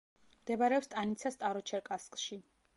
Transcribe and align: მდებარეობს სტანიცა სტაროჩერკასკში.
მდებარეობს 0.37 0.89
სტანიცა 0.89 1.33
სტაროჩერკასკში. 1.37 2.43